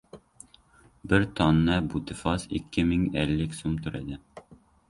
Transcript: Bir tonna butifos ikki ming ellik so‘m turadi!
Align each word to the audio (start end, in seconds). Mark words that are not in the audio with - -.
Bir 1.11 1.25
tonna 1.41 1.77
butifos 1.93 2.47
ikki 2.61 2.87
ming 2.93 3.07
ellik 3.25 3.55
so‘m 3.59 3.77
turadi! 3.85 4.19